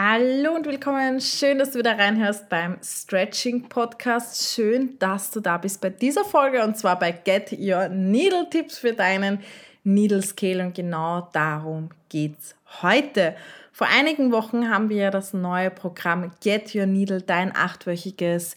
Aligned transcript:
Hallo 0.00 0.54
und 0.54 0.64
willkommen. 0.64 1.20
Schön, 1.20 1.58
dass 1.58 1.72
du 1.72 1.80
wieder 1.80 1.98
reinhörst 1.98 2.48
beim 2.48 2.78
Stretching 2.84 3.68
Podcast. 3.68 4.54
Schön, 4.54 4.96
dass 5.00 5.32
du 5.32 5.40
da 5.40 5.58
bist 5.58 5.80
bei 5.80 5.90
dieser 5.90 6.24
Folge 6.24 6.62
und 6.62 6.78
zwar 6.78 6.96
bei 7.00 7.10
Get 7.10 7.50
Your 7.50 7.88
Needle 7.88 8.48
Tipps 8.48 8.78
für 8.78 8.92
deinen 8.92 9.40
Needle 9.82 10.22
Scale 10.22 10.64
und 10.64 10.76
genau 10.76 11.28
darum 11.32 11.88
geht's 12.10 12.54
heute. 12.80 13.34
Vor 13.72 13.88
einigen 13.88 14.30
Wochen 14.30 14.70
haben 14.70 14.88
wir 14.88 14.98
ja 14.98 15.10
das 15.10 15.32
neue 15.32 15.72
Programm 15.72 16.30
Get 16.44 16.76
Your 16.76 16.86
Needle, 16.86 17.20
dein 17.20 17.52
achtwöchiges 17.56 18.56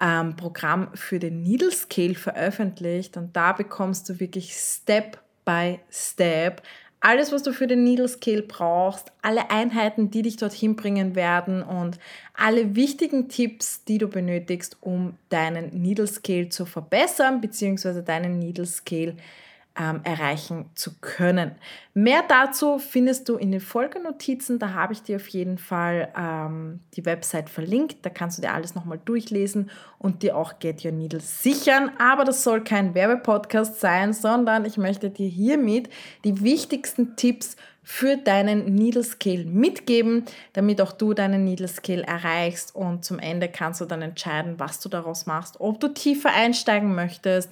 ähm, 0.00 0.36
Programm 0.36 0.88
für 0.94 1.18
den 1.18 1.42
Needle 1.42 1.70
Scale 1.70 2.14
veröffentlicht 2.14 3.18
und 3.18 3.36
da 3.36 3.52
bekommst 3.52 4.08
du 4.08 4.20
wirklich 4.20 4.54
Step 4.54 5.18
by 5.44 5.80
Step 5.90 6.62
alles, 7.00 7.32
was 7.32 7.42
du 7.42 7.52
für 7.52 7.66
den 7.66 7.84
Needle 7.84 8.08
Scale 8.08 8.42
brauchst, 8.42 9.12
alle 9.22 9.50
Einheiten, 9.50 10.10
die 10.10 10.22
dich 10.22 10.36
dorthin 10.36 10.76
bringen 10.76 11.14
werden 11.14 11.62
und 11.62 11.98
alle 12.34 12.74
wichtigen 12.74 13.28
Tipps, 13.28 13.84
die 13.84 13.98
du 13.98 14.08
benötigst, 14.08 14.76
um 14.80 15.14
deinen 15.28 15.80
Needle 15.80 16.06
Scale 16.06 16.48
zu 16.48 16.66
verbessern, 16.66 17.40
beziehungsweise 17.40 18.02
deinen 18.02 18.38
Needle 18.38 18.66
Scale 18.66 19.14
zu 19.14 19.47
ähm, 19.78 20.00
erreichen 20.02 20.66
zu 20.74 20.98
können. 21.00 21.52
Mehr 21.94 22.24
dazu 22.26 22.78
findest 22.78 23.28
du 23.28 23.36
in 23.36 23.52
den 23.52 23.60
Folgenotizen. 23.60 24.58
Da 24.58 24.72
habe 24.72 24.92
ich 24.92 25.02
dir 25.02 25.16
auf 25.16 25.28
jeden 25.28 25.58
Fall 25.58 26.12
ähm, 26.16 26.80
die 26.94 27.04
Website 27.04 27.48
verlinkt. 27.48 28.04
Da 28.04 28.10
kannst 28.10 28.38
du 28.38 28.42
dir 28.42 28.52
alles 28.52 28.74
nochmal 28.74 29.00
durchlesen 29.04 29.70
und 29.98 30.22
dir 30.22 30.36
auch 30.36 30.58
Get 30.58 30.84
Your 30.84 30.92
Needle 30.92 31.20
sichern. 31.20 31.92
Aber 31.98 32.24
das 32.24 32.42
soll 32.42 32.64
kein 32.64 32.94
Werbepodcast 32.94 33.80
sein, 33.80 34.12
sondern 34.12 34.64
ich 34.64 34.76
möchte 34.76 35.10
dir 35.10 35.28
hiermit 35.28 35.88
die 36.24 36.42
wichtigsten 36.42 37.16
Tipps 37.16 37.56
für 37.90 38.18
deinen 38.18 38.74
Needle 38.74 39.02
Scale 39.02 39.46
mitgeben, 39.46 40.26
damit 40.52 40.82
auch 40.82 40.92
du 40.92 41.14
deinen 41.14 41.44
Needle 41.44 41.68
Scale 41.68 42.02
erreichst 42.02 42.74
und 42.76 43.02
zum 43.02 43.18
Ende 43.18 43.48
kannst 43.48 43.80
du 43.80 43.86
dann 43.86 44.02
entscheiden, 44.02 44.56
was 44.58 44.78
du 44.80 44.90
daraus 44.90 45.24
machst, 45.24 45.58
ob 45.58 45.80
du 45.80 45.88
tiefer 45.88 46.30
einsteigen 46.34 46.94
möchtest, 46.94 47.50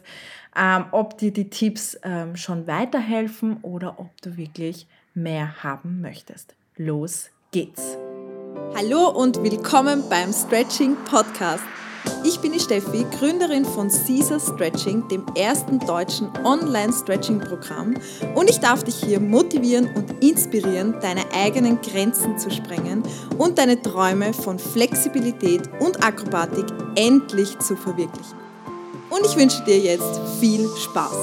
ähm, 0.57 0.87
ob 0.93 1.19
dir 1.19 1.33
die 1.33 1.51
Tipps 1.51 1.99
ähm, 2.03 2.37
schon 2.37 2.67
weiterhelfen 2.67 3.59
oder 3.62 3.99
ob 3.99 4.11
du 4.23 4.37
wirklich 4.37 4.87
mehr 5.15 5.62
haben 5.62 6.01
möchtest. 6.01 6.55
Los 6.77 7.31
geht's! 7.53 7.97
Hallo 8.75 9.11
und 9.11 9.43
willkommen 9.43 10.03
beim 10.09 10.33
Stretching 10.33 10.97
Podcast. 11.09 11.62
Ich 12.25 12.39
bin 12.41 12.53
die 12.53 12.61
Steffi, 12.61 13.05
Gründerin 13.19 13.65
von 13.65 13.89
Caesar 13.89 14.39
Stretching, 14.39 15.07
dem 15.09 15.27
ersten 15.37 15.79
deutschen 15.81 16.29
Online-Stretching-Programm 16.45 17.95
und 18.34 18.49
ich 18.49 18.61
darf 18.61 18.84
dich 18.84 18.97
hier 18.97 19.21
motivieren 19.21 19.89
und 19.95 20.23
inspirieren, 20.23 20.95
deine 21.01 21.23
eigenen 21.34 21.81
Grenzen 21.81 22.39
zu 22.39 22.51
sprengen 22.51 23.03
und 23.39 23.59
deine 23.59 23.81
Träume 23.81 24.33
von 24.33 24.59
Flexibilität 24.59 25.69
und 25.81 26.05
Akrobatik 26.05 26.67
endlich 26.95 27.59
zu 27.59 27.77
verwirklichen 27.77 28.45
und 29.11 29.25
ich 29.25 29.37
wünsche 29.37 29.62
dir 29.65 29.79
jetzt 29.79 30.21
viel 30.41 30.69
Spaß. 30.77 31.17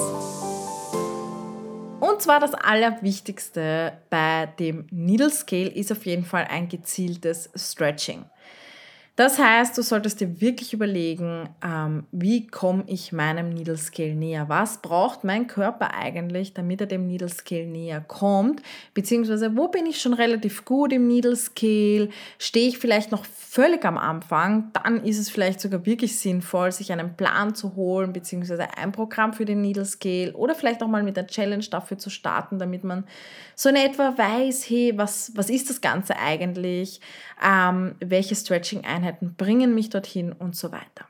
Und 2.00 2.22
zwar 2.22 2.39
das 2.39 2.53
Allerwichtigste 2.53 3.98
bei 4.09 4.48
dem 4.59 4.88
Needle 4.92 5.30
Scale 5.30 5.70
ist 5.70 5.92
auf 5.92 6.06
jeden 6.06 6.26
Fall 6.26 6.45
ein 6.50 6.67
gezieltes 6.67 7.50
Stretching. 7.56 8.26
Das 9.16 9.38
heißt, 9.38 9.78
du 9.78 9.83
solltest 9.83 10.22
dir 10.22 10.42
wirklich 10.42 10.73
überlegen, 10.73 11.47
ähm, 11.64 12.08
wie 12.11 12.47
komme 12.47 12.83
ich 12.88 13.11
meinem 13.11 13.50
Needle 13.50 13.78
Scale 13.78 14.16
näher? 14.16 14.50
Was 14.50 14.80
braucht 14.80 15.23
mein 15.23 15.45
Körper 15.45 15.94
eigentlich, 15.94 16.55
damit 16.55 16.81
er 16.81 16.88
dem 16.88 17.05
Needle 17.05 17.30
Scale 17.30 17.67
näher 17.67 18.02
kommt? 18.02 18.64
Beziehungsweise, 18.95 19.55
wo 19.55 19.67
bin 19.67 19.86
ich 19.86 20.02
schon 20.02 20.16
relativ 20.16 20.66
gut 20.66 20.92
im 20.92 21.05
Needle 21.05 21.36
Scale? 21.36 22.09
Stehe 22.39 22.67
ich 22.67 22.80
vielleicht 22.80 23.11
noch 23.11 23.23
völlig 23.23 23.86
am 23.86 24.00
Anfang? 24.00 24.72
Dann 24.73 25.03
ist 25.03 25.20
es 25.20 25.30
vielleicht 25.30 25.59
sogar 25.59 25.86
wirklich 25.86 26.17
sinnvoll, 26.17 26.72
sich 26.72 26.92
einen 26.92 27.16
Plan 27.16 27.53
zu 27.53 27.75
holen, 27.75 28.14
beziehungsweise 28.14 28.66
ein 28.77 28.92
Programm 28.92 29.33
für 29.33 29.45
den 29.45 29.61
Needle 29.61 29.86
Scale 29.86 30.33
oder 30.33 30.55
vielleicht 30.55 30.82
auch 30.82 30.87
mal 30.87 31.04
mit 31.04 31.17
der 31.17 31.27
Challenge 31.27 31.66
dafür 31.70 31.99
zu 31.99 32.10
starten, 32.10 32.58
damit 32.58 32.83
man 32.83 33.04
so 33.55 33.70
in 33.70 33.76
etwa 33.76 34.17
weiß, 34.17 34.67
hey, 34.67 34.93
was, 34.95 35.32
was 35.36 35.52
ist 35.52 35.70
das 35.70 35.82
Ganze 35.82 36.17
eigentlich? 36.17 36.99
Ähm, 37.45 37.95
welche 37.99 38.36
Stretching-Einheiten 38.36 39.02
bringen 39.37 39.75
mich 39.75 39.89
dorthin 39.89 40.31
und 40.31 40.55
so 40.55 40.71
weiter. 40.71 41.08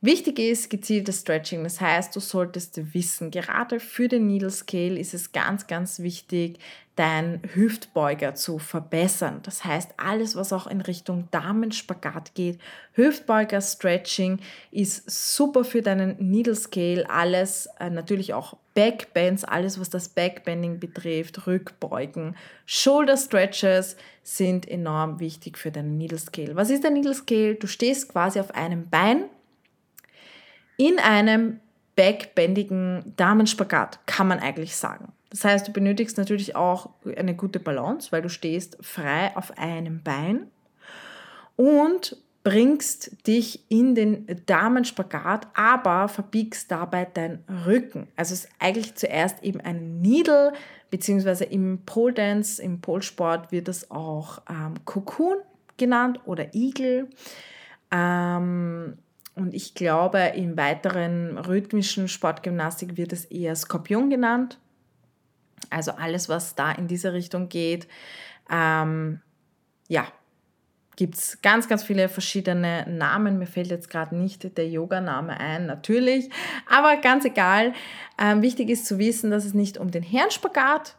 Wichtig 0.00 0.38
ist 0.38 0.70
gezieltes 0.70 1.22
Stretching, 1.22 1.64
das 1.64 1.80
heißt, 1.80 2.14
du 2.14 2.20
solltest 2.20 2.94
wissen, 2.94 3.32
gerade 3.32 3.80
für 3.80 4.06
den 4.06 4.28
Needle 4.28 4.50
Scale 4.50 4.96
ist 4.96 5.12
es 5.12 5.32
ganz, 5.32 5.66
ganz 5.66 5.98
wichtig, 5.98 6.60
deinen 6.94 7.40
Hüftbeuger 7.54 8.36
zu 8.36 8.60
verbessern. 8.60 9.40
Das 9.42 9.64
heißt, 9.64 9.94
alles, 9.96 10.36
was 10.36 10.52
auch 10.52 10.68
in 10.68 10.80
Richtung 10.80 11.28
Damenspagat 11.32 12.34
geht, 12.34 12.60
Hüftbeuger 12.92 13.60
Stretching 13.60 14.38
ist 14.70 15.10
super 15.10 15.64
für 15.64 15.82
deinen 15.82 16.16
Needle 16.18 16.54
Scale, 16.54 17.08
alles 17.10 17.68
äh, 17.80 17.90
natürlich 17.90 18.34
auch 18.34 18.56
Backbends, 18.78 19.42
alles 19.42 19.80
was 19.80 19.90
das 19.90 20.08
Backbending 20.08 20.78
betrifft, 20.78 21.48
Rückbeugen, 21.48 22.36
Shoulder 22.64 23.16
Stretches 23.16 23.96
sind 24.22 24.68
enorm 24.68 25.18
wichtig 25.18 25.58
für 25.58 25.72
deinen 25.72 25.98
Needle 25.98 26.16
Scale. 26.16 26.54
Was 26.54 26.70
ist 26.70 26.84
der 26.84 26.92
Needle 26.92 27.12
Scale? 27.12 27.56
Du 27.56 27.66
stehst 27.66 28.08
quasi 28.08 28.38
auf 28.38 28.54
einem 28.54 28.88
Bein 28.88 29.24
in 30.76 31.00
einem 31.00 31.58
backbändigen 31.96 33.14
Damenspagat, 33.16 33.98
kann 34.06 34.28
man 34.28 34.38
eigentlich 34.38 34.76
sagen. 34.76 35.12
Das 35.30 35.42
heißt, 35.42 35.66
du 35.66 35.72
benötigst 35.72 36.16
natürlich 36.16 36.54
auch 36.54 36.90
eine 37.16 37.34
gute 37.34 37.58
Balance, 37.58 38.12
weil 38.12 38.22
du 38.22 38.30
stehst 38.30 38.78
frei 38.80 39.36
auf 39.36 39.58
einem 39.58 40.04
Bein 40.04 40.52
und 41.56 42.16
bringst 42.44 43.26
dich 43.26 43.70
in 43.70 43.94
den 43.94 44.26
Damenspagat, 44.46 45.48
aber 45.54 46.08
verbiegst 46.08 46.70
dabei 46.70 47.04
deinen 47.04 47.44
Rücken. 47.66 48.08
Also 48.16 48.34
es 48.34 48.44
ist 48.44 48.50
eigentlich 48.58 48.94
zuerst 48.94 49.42
eben 49.42 49.60
ein 49.60 50.00
Needle, 50.00 50.52
beziehungsweise 50.90 51.44
im 51.44 51.84
Pole 51.84 52.14
Dance, 52.14 52.62
im 52.62 52.80
Polsport 52.80 53.52
wird 53.52 53.68
es 53.68 53.90
auch 53.90 54.42
ähm, 54.48 54.74
Cocoon 54.84 55.38
genannt 55.76 56.20
oder 56.24 56.54
Igel. 56.54 57.08
Ähm, 57.90 58.98
und 59.34 59.54
ich 59.54 59.74
glaube, 59.74 60.18
im 60.34 60.56
weiteren 60.56 61.38
rhythmischen 61.38 62.08
Sportgymnastik 62.08 62.96
wird 62.96 63.12
es 63.12 63.24
eher 63.24 63.54
Skorpion 63.54 64.10
genannt. 64.10 64.58
Also 65.70 65.92
alles, 65.92 66.28
was 66.28 66.54
da 66.54 66.72
in 66.72 66.88
diese 66.88 67.12
Richtung 67.12 67.48
geht. 67.48 67.86
Ähm, 68.50 69.20
ja, 69.88 70.06
gibt 70.98 71.14
es 71.14 71.40
ganz, 71.42 71.68
ganz 71.68 71.84
viele 71.84 72.08
verschiedene 72.08 72.84
Namen. 72.88 73.38
Mir 73.38 73.46
fällt 73.46 73.68
jetzt 73.68 73.88
gerade 73.88 74.16
nicht 74.16 74.58
der 74.58 74.68
Yoga-Name 74.68 75.38
ein, 75.38 75.64
natürlich. 75.64 76.28
Aber 76.68 76.96
ganz 76.96 77.24
egal. 77.24 77.72
Ähm, 78.20 78.42
wichtig 78.42 78.68
ist 78.68 78.84
zu 78.84 78.98
wissen, 78.98 79.30
dass 79.30 79.44
es 79.44 79.54
nicht 79.54 79.78
um 79.78 79.92
den 79.92 80.02
Herrenspagat 80.02 80.96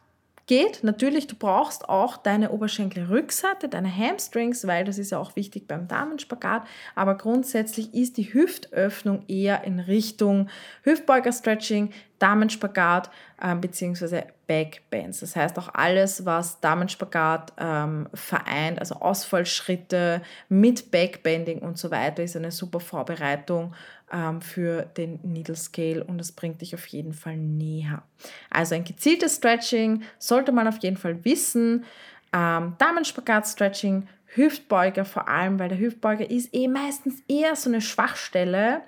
geht. 0.50 0.84
Natürlich, 0.84 1.28
du 1.28 1.36
brauchst 1.36 1.88
auch 1.88 2.18
deine 2.18 2.50
Oberschenkelrückseite, 2.50 3.70
deine 3.70 3.96
Hamstrings, 3.96 4.66
weil 4.66 4.84
das 4.84 4.98
ist 4.98 5.12
ja 5.12 5.20
auch 5.20 5.36
wichtig 5.36 5.68
beim 5.68 5.88
Damenspagat. 5.88 6.64
Aber 6.96 7.16
grundsätzlich 7.16 7.94
ist 7.94 8.18
die 8.18 8.34
Hüftöffnung 8.34 9.24
eher 9.28 9.64
in 9.64 9.80
Richtung 9.80 10.50
Hüftbeuger-Stretching, 10.84 11.92
Damenspagat 12.18 13.12
äh, 13.40 13.56
bzw. 13.56 14.24
Backbends. 14.48 15.20
Das 15.20 15.36
heißt 15.36 15.58
auch 15.60 15.70
alles, 15.74 16.26
was 16.26 16.60
Damenspagat 16.60 17.54
ähm, 17.60 18.10
vereint, 18.16 18.80
also 18.80 18.96
Ausfallschritte 18.96 20.24
mit 20.50 20.90
Backbending 20.90 21.60
und 21.60 21.78
so 21.78 21.92
weiter, 21.92 22.24
ist 22.24 22.36
eine 22.36 22.52
super 22.52 22.80
Vorbereitung 22.80 23.76
ähm, 24.12 24.42
für 24.42 24.84
den 24.84 25.20
Needle 25.24 25.56
Scale 25.56 26.04
und 26.04 26.18
das 26.18 26.32
bringt 26.32 26.62
dich 26.62 26.74
auf 26.76 26.86
jeden 26.88 27.14
Fall 27.14 27.38
näher. 27.38 28.04
Also 28.50 28.76
ein 28.76 28.84
gezieltes 28.84 29.38
Stretching 29.38 30.04
sollte 30.18 30.52
man 30.52 30.68
auf 30.68 30.78
jeden 30.80 30.98
Fall 30.98 31.24
wissen. 31.26 31.86
Ähm, 32.34 32.76
Damenspagat-Stretching, 32.78 34.08
Hüftbeuger 34.36 35.06
vor 35.06 35.28
allem, 35.28 35.60
weil 35.60 35.70
der 35.70 35.80
Hüftbeuger 35.80 36.30
ist 36.30 36.54
eh 36.54 36.68
meistens 36.68 37.24
eher 37.28 37.56
so 37.56 37.70
eine 37.70 37.82
Schwachstelle. 37.82 38.82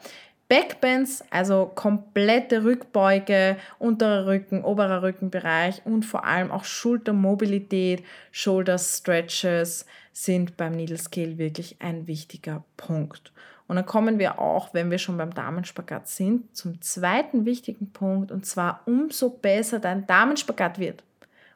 Backbends, 0.47 1.23
also 1.29 1.71
komplette 1.73 2.65
Rückbeuge, 2.65 3.55
unterer 3.79 4.25
Rücken, 4.25 4.65
oberer 4.65 5.01
Rückenbereich 5.01 5.81
und 5.85 6.03
vor 6.03 6.25
allem 6.25 6.51
auch 6.51 6.65
Schultermobilität, 6.65 8.03
Shoulder 8.33 8.77
Stretches 8.77 9.85
sind 10.11 10.57
beim 10.57 10.73
Needle 10.73 10.97
Scale 10.97 11.37
wirklich 11.37 11.77
ein 11.79 12.05
wichtiger 12.05 12.65
Punkt. 12.75 13.31
Und 13.71 13.77
dann 13.77 13.85
kommen 13.85 14.19
wir 14.19 14.37
auch, 14.37 14.73
wenn 14.73 14.91
wir 14.91 14.97
schon 14.97 15.15
beim 15.15 15.33
Damenspagat 15.33 16.09
sind, 16.09 16.53
zum 16.53 16.81
zweiten 16.81 17.45
wichtigen 17.45 17.93
Punkt 17.93 18.29
und 18.29 18.45
zwar 18.45 18.81
umso 18.85 19.29
besser 19.29 19.79
dein 19.79 20.05
Damenspagat 20.05 20.77
wird, 20.77 21.05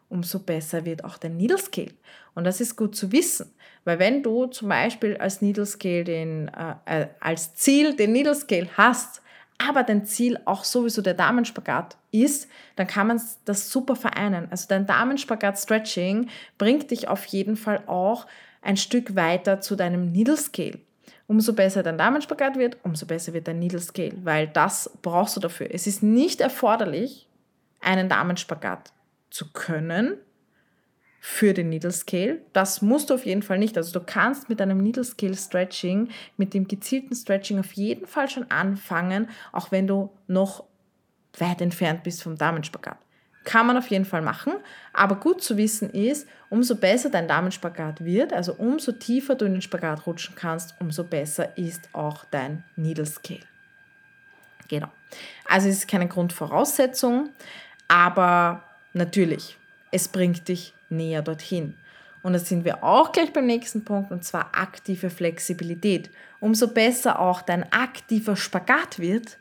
umso 0.08 0.40
besser 0.40 0.86
wird 0.86 1.04
auch 1.04 1.18
dein 1.18 1.36
Needle 1.36 1.58
Scale. 1.58 1.92
Und 2.34 2.46
das 2.46 2.62
ist 2.62 2.78
gut 2.78 2.96
zu 2.96 3.12
wissen, 3.12 3.52
weil 3.84 4.00
wenn 4.00 4.24
du 4.24 4.46
zum 4.46 4.70
Beispiel 4.70 5.18
als 5.18 5.42
Needle 5.42 5.66
Scale 5.66 6.06
den, 6.06 6.48
äh, 6.48 7.02
äh 7.02 7.08
als 7.20 7.54
Ziel 7.56 7.98
den 7.98 8.14
Needle 8.14 8.36
Scale 8.36 8.70
hast, 8.78 9.22
aber 9.58 9.84
dein 9.84 10.06
Ziel 10.06 10.40
auch 10.46 10.64
sowieso 10.64 11.02
der 11.02 11.16
Damenspagat 11.16 11.98
ist, 12.12 12.48
dann 12.78 12.88
kann 12.88 13.08
man 13.08 13.22
das 13.44 13.70
super 13.70 13.98
vereinen. 13.98 14.48
Also 14.52 14.68
dein 14.70 14.86
Damenspagat-Stretching 14.86 16.30
bringt 16.58 16.92
dich 16.92 17.10
auf 17.10 17.26
jeden 17.26 17.58
Fall 17.58 17.84
auch 17.88 18.26
ein 18.62 18.78
Stück 18.78 19.18
weiter 19.18 19.60
zu 19.60 19.76
deinem 19.76 20.14
Needle 20.14 20.38
Scale. 20.38 20.80
Umso 21.28 21.54
besser 21.54 21.82
dein 21.82 21.98
Damenspagat 21.98 22.58
wird, 22.58 22.78
umso 22.84 23.06
besser 23.06 23.34
wird 23.34 23.48
dein 23.48 23.60
Needle 23.60 23.80
Scale, 23.80 24.14
weil 24.24 24.48
das 24.48 24.92
brauchst 25.02 25.36
du 25.36 25.40
dafür. 25.40 25.68
Es 25.72 25.88
ist 25.88 26.04
nicht 26.04 26.40
erforderlich, 26.40 27.28
einen 27.82 28.10
Damenspagat 28.10 28.92
zu 29.32 29.52
können 29.52 30.18
für 31.20 31.56
den 31.56 31.70
Needle 31.70 31.92
Scale. 31.92 32.42
Das 32.54 32.84
musst 32.84 33.10
du 33.10 33.16
auf 33.16 33.26
jeden 33.26 33.42
Fall 33.42 33.58
nicht. 33.58 33.76
Also 33.78 33.98
du 34.00 34.06
kannst 34.06 34.50
mit 34.50 34.62
einem 34.62 34.78
Needle 34.78 35.04
Scale 35.04 35.36
Stretching, 35.36 36.10
mit 36.38 36.54
dem 36.54 36.68
gezielten 36.68 37.16
Stretching 37.16 37.60
auf 37.60 37.74
jeden 37.74 38.06
Fall 38.06 38.30
schon 38.30 38.50
anfangen, 38.52 39.30
auch 39.52 39.72
wenn 39.72 39.88
du 39.88 40.12
noch 40.28 40.66
weit 41.40 41.62
entfernt 41.62 42.04
bist 42.04 42.22
vom 42.22 42.38
Damenspagat. 42.38 43.00
Kann 43.46 43.68
man 43.68 43.78
auf 43.78 43.88
jeden 43.88 44.06
Fall 44.06 44.22
machen, 44.22 44.54
aber 44.92 45.16
gut 45.16 45.42
zu 45.42 45.56
wissen 45.56 45.90
ist, 45.92 46.28
umso 46.50 46.76
besser 46.76 47.10
dein 47.10 47.28
Damenspagat 47.28 48.04
wird, 48.04 48.34
also 48.34 48.54
umso 48.54 48.92
tiefer 48.92 49.36
du 49.36 49.46
in 49.46 49.54
den 49.54 49.62
Spagat 49.62 50.06
rutschen 50.08 50.36
kannst, 50.36 50.76
umso 50.80 51.04
besser 51.04 51.58
ist 51.58 51.88
auch 51.94 52.26
dein 52.26 52.64
Needle 52.76 53.06
Scale. 53.06 53.42
Genau. 54.68 54.88
Also 55.48 55.70
es 55.70 55.78
ist 55.78 55.88
keine 55.88 56.08
Grundvoraussetzung, 56.08 57.30
aber 57.88 58.64
natürlich, 58.94 59.58
es 59.92 60.08
bringt 60.08 60.48
dich 60.48 60.74
näher 60.90 61.22
dorthin. 61.22 61.78
Und 62.24 62.34
da 62.34 62.40
sind 62.40 62.66
wir 62.66 62.84
auch 62.84 63.12
gleich 63.12 63.32
beim 63.32 63.46
nächsten 63.46 63.86
Punkt, 63.86 64.10
und 64.10 64.24
zwar 64.24 64.58
aktive 64.58 65.12
Flexibilität. 65.12 66.10
Umso 66.40 66.68
besser 66.68 67.20
auch 67.20 67.44
dein 67.44 67.72
aktiver 67.72 68.36
Spagat 68.36 68.98
wird 68.98 69.38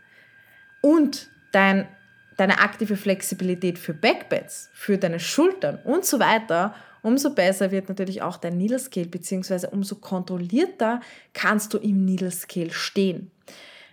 und 0.83 1.31
dein 1.53 1.89
deine 2.37 2.61
aktive 2.61 2.97
Flexibilität 2.97 3.79
für 3.79 3.95
Backbeds, 3.95 4.71
für 4.73 4.99
deine 4.99 5.21
Schultern 5.21 5.79
und 5.85 6.05
so 6.05 6.19
weiter, 6.19 6.75
umso 7.03 7.35
besser 7.35 7.71
wird 7.71 7.89
natürlich 7.89 8.23
auch 8.23 8.37
dein 8.37 8.57
Needle 8.57 8.79
Scale, 8.79 9.07
beziehungsweise 9.07 9.71
umso 9.71 9.97
kontrollierter 9.97 11.01
kannst 11.33 11.75
du 11.75 11.79
im 11.79 12.05
Needle 12.05 12.31
Scale 12.31 12.73
stehen. 12.73 13.31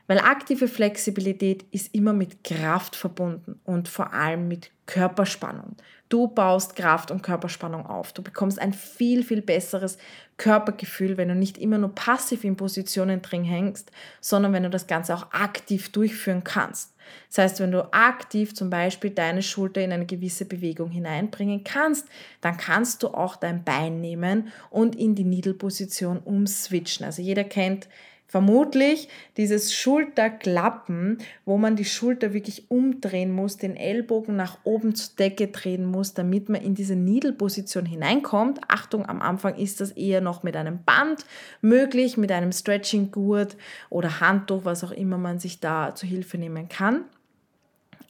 Weil 0.07 0.19
aktive 0.19 0.67
Flexibilität 0.67 1.63
ist 1.71 1.93
immer 1.93 2.13
mit 2.13 2.43
Kraft 2.43 2.95
verbunden 2.95 3.59
und 3.63 3.87
vor 3.87 4.13
allem 4.13 4.47
mit 4.47 4.71
Körperspannung. 4.85 5.75
Du 6.09 6.27
baust 6.27 6.75
Kraft 6.75 7.09
und 7.09 7.23
Körperspannung 7.23 7.85
auf. 7.85 8.11
Du 8.11 8.21
bekommst 8.21 8.59
ein 8.59 8.73
viel, 8.73 9.23
viel 9.23 9.41
besseres 9.41 9.97
Körpergefühl, 10.35 11.15
wenn 11.15 11.29
du 11.29 11.35
nicht 11.35 11.57
immer 11.57 11.77
nur 11.77 11.95
passiv 11.95 12.43
in 12.43 12.57
Positionen 12.57 13.21
drin 13.21 13.45
hängst, 13.45 13.91
sondern 14.19 14.51
wenn 14.51 14.63
du 14.63 14.69
das 14.69 14.87
Ganze 14.87 15.15
auch 15.15 15.31
aktiv 15.31 15.89
durchführen 15.93 16.43
kannst. 16.43 16.93
Das 17.29 17.37
heißt, 17.37 17.59
wenn 17.61 17.71
du 17.71 17.93
aktiv 17.93 18.53
zum 18.53 18.69
Beispiel 18.69 19.11
deine 19.11 19.41
Schulter 19.41 19.81
in 19.81 19.93
eine 19.93 20.05
gewisse 20.05 20.43
Bewegung 20.43 20.89
hineinbringen 20.89 21.63
kannst, 21.63 22.07
dann 22.41 22.57
kannst 22.57 23.03
du 23.03 23.09
auch 23.09 23.37
dein 23.37 23.63
Bein 23.63 24.01
nehmen 24.01 24.49
und 24.69 24.97
in 24.97 25.15
die 25.15 25.23
Needle-Position 25.23 26.19
umswitchen. 26.19 27.05
Also 27.05 27.21
jeder 27.21 27.45
kennt 27.45 27.87
Vermutlich 28.31 29.09
dieses 29.35 29.73
Schulterklappen, 29.73 31.17
wo 31.43 31.57
man 31.57 31.75
die 31.75 31.83
Schulter 31.83 32.31
wirklich 32.31 32.71
umdrehen 32.71 33.29
muss, 33.29 33.57
den 33.57 33.75
Ellbogen 33.75 34.37
nach 34.37 34.59
oben 34.63 34.95
zur 34.95 35.17
Decke 35.17 35.49
drehen 35.49 35.83
muss, 35.83 36.13
damit 36.13 36.47
man 36.47 36.61
in 36.61 36.73
diese 36.73 36.95
Needle-Position 36.95 37.85
hineinkommt. 37.85 38.61
Achtung, 38.69 39.05
am 39.05 39.21
Anfang 39.21 39.55
ist 39.55 39.81
das 39.81 39.91
eher 39.91 40.21
noch 40.21 40.43
mit 40.43 40.55
einem 40.55 40.81
Band 40.85 41.25
möglich, 41.59 42.15
mit 42.15 42.31
einem 42.31 42.53
Stretching-Gurt 42.53 43.57
oder 43.89 44.21
Handtuch, 44.21 44.63
was 44.63 44.85
auch 44.85 44.91
immer 44.91 45.17
man 45.17 45.39
sich 45.39 45.59
da 45.59 45.93
zu 45.93 46.07
Hilfe 46.07 46.37
nehmen 46.37 46.69
kann. 46.69 47.01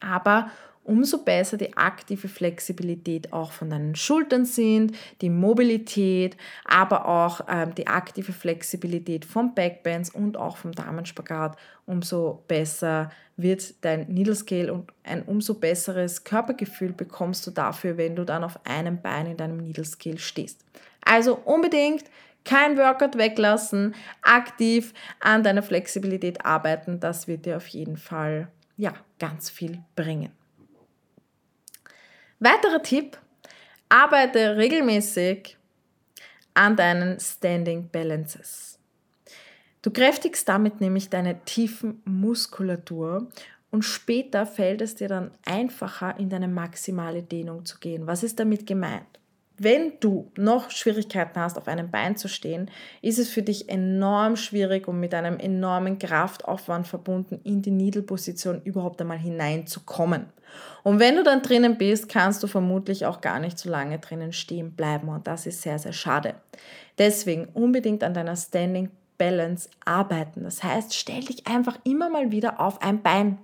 Aber 0.02 0.52
umso 0.84 1.20
besser 1.20 1.58
die 1.58 1.78
aktive 1.78 2.28
Flexibilität 2.28 3.34
auch 3.34 3.52
von 3.52 3.70
deinen 3.70 3.96
Schultern 3.96 4.46
sind, 4.46 4.96
die 5.22 5.30
Mobilität, 5.30 6.38
aber 6.66 7.08
auch 7.08 7.42
ähm, 7.48 7.76
die 7.76 7.88
aktive 7.88 8.34
Flexibilität 8.34 9.26
vom 9.26 9.54
Backbands 9.54 10.10
und 10.10 10.38
auch 10.38 10.58
vom 10.58 10.72
Damenspagat, 10.72 11.58
umso 11.86 12.44
besser 12.48 13.12
wird 13.38 13.84
dein 13.84 14.08
Needle 14.08 14.36
Scale 14.36 14.74
und 14.74 14.92
ein 15.04 15.24
umso 15.24 15.56
besseres 15.56 16.24
Körpergefühl 16.24 16.94
bekommst 16.94 17.46
du 17.48 17.52
dafür, 17.52 17.98
wenn 17.98 18.16
du 18.16 18.24
dann 18.24 18.44
auf 18.44 18.60
einem 18.66 19.02
Bein 19.02 19.28
in 19.28 19.38
deinem 19.38 19.58
Needle 19.58 19.86
Scale 19.86 20.20
stehst. 20.20 20.64
Also 21.04 21.36
unbedingt 21.36 22.04
kein 22.44 22.78
Workout 22.78 23.18
weglassen, 23.18 23.94
aktiv 24.22 24.94
an 25.20 25.44
deiner 25.44 25.64
Flexibilität 25.64 26.44
arbeiten, 26.44 27.00
das 27.00 27.28
wird 27.28 27.46
dir 27.46 27.58
auf 27.58 27.68
jeden 27.68 27.98
Fall 27.98 28.48
ja, 28.78 28.94
ganz 29.20 29.50
viel 29.50 29.80
bringen. 29.96 30.32
Weiterer 32.44 32.82
Tipp, 32.82 33.20
arbeite 33.88 34.58
regelmäßig 34.58 35.58
an 36.56 36.76
deinen 36.76 37.20
Standing 37.20 37.88
Balances. 37.92 38.80
Du 39.84 39.92
kräftigst 39.92 40.50
damit 40.50 40.82
nämlich 40.82 41.12
deine 41.12 41.46
tiefen 41.46 42.02
Muskulatur 42.04 43.28
und 43.70 43.84
später 43.84 44.48
fällt 44.48 44.82
es 44.82 44.96
dir 44.96 45.08
dann 45.08 45.30
einfacher, 45.46 46.18
in 46.18 46.30
deine 46.30 46.48
maximale 46.48 47.22
Dehnung 47.22 47.64
zu 47.64 47.78
gehen. 47.78 48.08
Was 48.08 48.24
ist 48.24 48.40
damit 48.40 48.66
gemeint? 48.66 49.21
Wenn 49.64 49.94
du 50.00 50.32
noch 50.38 50.72
Schwierigkeiten 50.72 51.40
hast, 51.40 51.56
auf 51.56 51.68
einem 51.68 51.92
Bein 51.92 52.18
zu 52.18 52.28
stehen, 52.28 52.72
ist 53.04 53.20
es 53.20 53.30
für 53.30 53.44
dich 53.44 53.70
enorm 53.70 54.36
schwierig 54.36 54.88
und 54.88 55.00
mit 55.00 55.14
einem 55.14 55.38
enormen 55.38 56.00
Kraftaufwand 56.00 56.88
verbunden, 56.88 57.40
in 57.44 57.62
die 57.62 57.70
Needle-Position 57.70 58.64
überhaupt 58.64 59.00
einmal 59.02 59.20
hineinzukommen. 59.20 60.26
Und 60.82 61.00
wenn 61.00 61.16
du 61.16 61.24
dann 61.24 61.44
drinnen 61.44 61.78
bist, 61.78 62.10
kannst 62.10 62.42
du 62.42 62.48
vermutlich 62.48 63.06
auch 63.06 63.22
gar 63.22 63.40
nicht 63.40 63.60
so 63.60 63.70
lange 63.70 64.00
drinnen 64.00 64.34
stehen 64.34 64.72
bleiben 64.72 65.10
und 65.10 65.28
das 65.28 65.46
ist 65.46 65.62
sehr, 65.62 65.78
sehr 65.78 65.94
schade. 65.94 66.34
Deswegen 66.98 67.46
unbedingt 67.54 68.04
an 68.04 68.16
deiner 68.16 68.36
Standing 68.36 68.90
Balance 69.20 69.70
arbeiten. 69.86 70.44
Das 70.44 70.64
heißt, 70.64 70.96
stell 70.96 71.22
dich 71.22 71.46
einfach 71.46 71.78
immer 71.84 72.10
mal 72.10 72.32
wieder 72.32 72.60
auf 72.60 72.82
ein 72.82 73.04
Bein. 73.04 73.38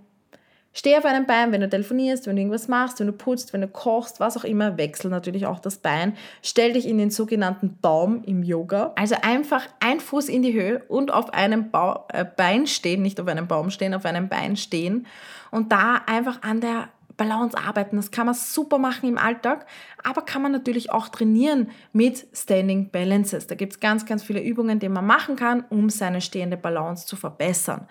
Steh 0.77 0.95
auf 0.95 1.05
einem 1.05 1.25
Bein, 1.25 1.51
wenn 1.51 1.61
du 1.61 1.67
telefonierst, 1.67 2.27
wenn 2.27 2.35
du 2.35 2.43
irgendwas 2.43 2.67
machst, 2.67 2.99
wenn 2.99 3.07
du 3.07 3.13
putzt, 3.13 3.51
wenn 3.51 3.61
du 3.61 3.67
kochst, 3.67 4.19
was 4.19 4.37
auch 4.37 4.43
immer, 4.43 4.77
wechsel 4.77 5.09
natürlich 5.09 5.47
auch 5.47 5.57
das 5.57 5.79
Bein. 5.79 6.15
Stell 6.43 6.73
dich 6.73 6.87
in 6.87 6.99
den 6.99 7.09
sogenannten 7.09 7.79
Baum 7.81 8.21
im 8.25 8.43
Yoga. 8.43 8.93
Also 8.95 9.15
einfach 9.23 9.65
ein 9.79 9.99
Fuß 9.99 10.29
in 10.29 10.43
die 10.43 10.53
Höhe 10.53 10.83
und 10.87 11.11
auf 11.11 11.33
einem 11.33 11.71
ba 11.71 12.05
äh, 12.09 12.23
Bein 12.23 12.67
stehen, 12.67 13.01
nicht 13.01 13.19
auf 13.19 13.27
einem 13.27 13.47
Baum 13.47 13.71
stehen, 13.71 13.95
auf 13.95 14.05
einem 14.05 14.29
Bein 14.29 14.55
stehen 14.55 15.07
und 15.49 15.71
da 15.71 16.03
einfach 16.05 16.43
an 16.43 16.61
der 16.61 16.89
Balance 17.17 17.57
arbeiten. 17.57 17.95
Das 17.95 18.11
kann 18.11 18.27
man 18.27 18.35
super 18.35 18.77
machen 18.77 19.09
im 19.09 19.17
Alltag, 19.17 19.65
aber 20.03 20.21
kann 20.21 20.43
man 20.43 20.51
natürlich 20.51 20.91
auch 20.91 21.09
trainieren 21.09 21.71
mit 21.91 22.27
Standing 22.33 22.91
Balances. 22.91 23.47
Da 23.47 23.55
gibt 23.55 23.73
es 23.73 23.79
ganz, 23.79 24.05
ganz 24.05 24.21
viele 24.21 24.43
Übungen, 24.43 24.77
die 24.77 24.89
man 24.89 25.07
machen 25.07 25.35
kann, 25.37 25.65
um 25.69 25.89
seine 25.89 26.21
stehende 26.21 26.55
Balance 26.55 27.07
zu 27.07 27.15
verbessern. 27.15 27.87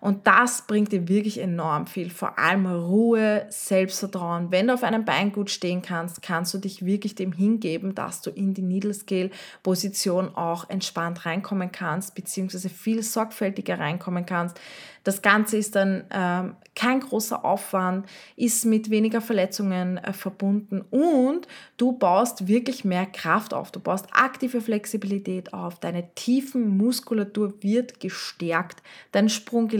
Und 0.00 0.26
das 0.26 0.62
bringt 0.66 0.92
dir 0.92 1.08
wirklich 1.08 1.38
enorm 1.38 1.86
viel. 1.86 2.10
Vor 2.10 2.38
allem 2.38 2.66
Ruhe, 2.66 3.46
Selbstvertrauen. 3.48 4.50
Wenn 4.50 4.68
du 4.68 4.74
auf 4.74 4.84
einem 4.84 5.04
Bein 5.04 5.32
gut 5.32 5.50
stehen 5.50 5.82
kannst, 5.82 6.22
kannst 6.22 6.54
du 6.54 6.58
dich 6.58 6.84
wirklich 6.84 7.14
dem 7.14 7.32
hingeben, 7.32 7.94
dass 7.94 8.20
du 8.20 8.30
in 8.30 8.54
die 8.54 8.62
Needle 8.62 8.94
Scale 8.94 9.30
Position 9.62 10.34
auch 10.34 10.68
entspannt 10.70 11.26
reinkommen 11.26 11.72
kannst, 11.72 12.14
beziehungsweise 12.14 12.68
viel 12.68 13.02
sorgfältiger 13.02 13.78
reinkommen 13.78 14.24
kannst. 14.24 14.60
Das 15.08 15.22
Ganze 15.22 15.56
ist 15.56 15.74
dann 15.74 16.04
ähm, 16.10 16.56
kein 16.74 17.00
großer 17.00 17.42
Aufwand, 17.42 18.06
ist 18.36 18.66
mit 18.66 18.90
weniger 18.90 19.22
Verletzungen 19.22 19.96
äh, 19.96 20.12
verbunden 20.12 20.82
und 20.90 21.48
du 21.78 21.92
baust 21.92 22.46
wirklich 22.46 22.84
mehr 22.84 23.06
Kraft 23.06 23.54
auf. 23.54 23.70
Du 23.72 23.80
baust 23.80 24.06
aktive 24.12 24.60
Flexibilität 24.60 25.54
auf. 25.54 25.80
Deine 25.80 26.14
tiefen 26.14 26.76
Muskulatur 26.76 27.54
wird 27.62 28.00
gestärkt. 28.00 28.82
Dein 29.12 29.30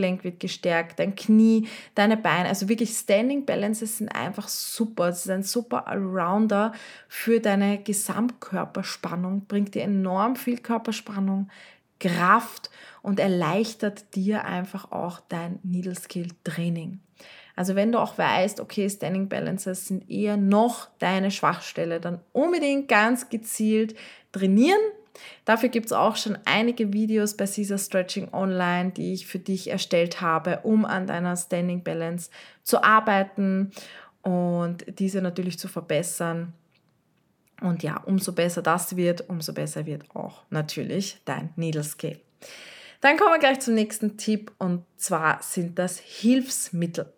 Sprunggelenk 0.08 0.24
wird 0.24 0.40
gestärkt. 0.40 0.98
Dein 0.98 1.14
Knie, 1.14 1.68
deine 1.94 2.16
Beine. 2.16 2.48
Also 2.48 2.68
wirklich 2.68 2.90
Standing 2.90 3.44
Balances 3.44 3.98
sind 3.98 4.08
einfach 4.08 4.48
super. 4.48 5.08
Es 5.08 5.24
ist 5.24 5.30
ein 5.30 5.42
super 5.42 5.86
Allrounder 5.86 6.72
für 7.08 7.40
deine 7.40 7.78
Gesamtkörperspannung. 7.82 9.46
Bringt 9.46 9.74
dir 9.74 9.82
enorm 9.82 10.36
viel 10.36 10.58
Körperspannung, 10.58 11.50
Kraft 12.00 12.70
und 13.02 13.20
erleichtert 13.20 14.14
dir 14.14 14.44
einfach 14.44 14.92
auch 14.92 15.20
dein 15.28 15.58
Needle 15.62 15.94
Skill 15.94 16.28
Training. 16.44 17.00
Also 17.56 17.74
wenn 17.74 17.90
du 17.90 17.98
auch 17.98 18.16
weißt, 18.16 18.60
okay, 18.60 18.88
Standing 18.88 19.28
Balances 19.28 19.88
sind 19.88 20.08
eher 20.08 20.36
noch 20.36 20.88
deine 21.00 21.32
Schwachstelle, 21.32 22.00
dann 22.00 22.20
unbedingt 22.32 22.86
ganz 22.86 23.28
gezielt 23.30 23.96
trainieren. 24.30 24.78
Dafür 25.44 25.68
gibt 25.68 25.86
es 25.86 25.92
auch 25.92 26.16
schon 26.16 26.38
einige 26.44 26.92
Videos 26.92 27.36
bei 27.36 27.46
Caesar 27.46 27.78
Stretching 27.78 28.32
Online, 28.32 28.90
die 28.90 29.12
ich 29.12 29.26
für 29.26 29.38
dich 29.38 29.70
erstellt 29.70 30.20
habe, 30.20 30.60
um 30.62 30.84
an 30.84 31.06
deiner 31.06 31.36
Standing 31.36 31.82
Balance 31.82 32.30
zu 32.62 32.82
arbeiten 32.82 33.72
und 34.22 34.84
diese 34.98 35.22
natürlich 35.22 35.58
zu 35.58 35.68
verbessern. 35.68 36.52
Und 37.60 37.82
ja, 37.82 37.96
umso 38.04 38.32
besser 38.32 38.62
das 38.62 38.96
wird, 38.96 39.28
umso 39.28 39.52
besser 39.52 39.86
wird 39.86 40.14
auch 40.14 40.42
natürlich 40.50 41.20
dein 41.24 41.50
Needle 41.56 41.82
Scale. 41.82 42.20
Dann 43.00 43.16
kommen 43.16 43.32
wir 43.32 43.38
gleich 43.38 43.60
zum 43.60 43.74
nächsten 43.74 44.16
Tipp 44.16 44.52
und 44.58 44.84
zwar 44.96 45.42
sind 45.42 45.78
das 45.78 45.98
Hilfsmittel. 45.98 47.12